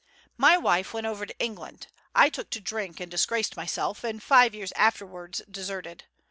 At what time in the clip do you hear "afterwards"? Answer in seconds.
4.71-5.43